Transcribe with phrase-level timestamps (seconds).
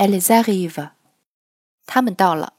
[0.00, 0.92] Elizaveta，
[1.84, 2.54] 他们到了。